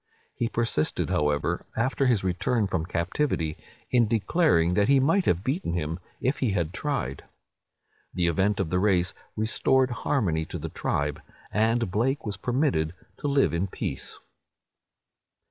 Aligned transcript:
He 0.33 0.49
persisted, 0.49 1.11
however, 1.11 1.63
after 1.77 2.07
his 2.07 2.23
return 2.23 2.65
from 2.65 2.87
captivity, 2.87 3.55
in 3.91 4.07
declaring 4.07 4.73
that 4.73 4.87
he 4.87 4.99
might 4.99 5.25
have 5.25 5.43
beaten 5.43 5.73
him, 5.73 5.99
if 6.19 6.39
he 6.39 6.53
had 6.53 6.73
tried. 6.73 7.23
The 8.11 8.25
event 8.25 8.59
of 8.59 8.71
the 8.71 8.79
race 8.79 9.13
restored 9.35 9.91
harmony 9.91 10.43
to 10.45 10.57
the 10.57 10.69
tribe, 10.69 11.21
and 11.51 11.91
Blake 11.91 12.25
was 12.25 12.35
permitted 12.37 12.95
to 13.17 13.27
live 13.27 13.53
in 13.53 13.67
peace." 13.67 14.17